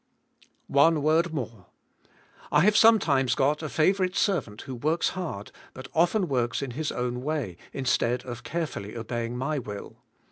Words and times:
One 0.65 1.03
word 1.03 1.31
more. 1.31 1.67
I 2.51 2.61
have 2.61 2.75
sometimes 2.75 3.35
got 3.35 3.61
a 3.61 3.69
favorite 3.69 4.15
servant 4.15 4.61
who 4.63 4.73
works 4.73 5.09
hard, 5.09 5.51
but 5.75 5.89
often 5.93 6.27
works 6.27 6.63
in 6.63 6.71
his 6.71 6.91
own 6.91 7.21
206 7.21 7.21
THK 7.21 7.21
SPIRITUAI. 7.21 7.25
LIFK. 7.25 7.25
way 7.25 7.57
instead 7.79 8.25
of 8.25 8.43
carefully 8.43 8.97
obeying 8.97 9.37
my 9.37 9.59
will. 9.59 9.97